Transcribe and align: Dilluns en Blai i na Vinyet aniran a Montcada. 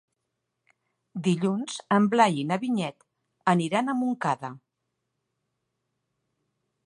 Dilluns 1.27 1.75
en 1.97 2.07
Blai 2.13 2.39
i 2.45 2.45
na 2.53 2.57
Vinyet 2.63 3.07
aniran 3.55 3.91
a 3.91 3.97
Montcada. 4.01 4.53